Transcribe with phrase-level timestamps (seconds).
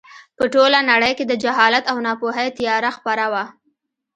[0.37, 3.45] په ټوله نړۍ کې د جهالت او ناپوهۍ تیاره خپره وه.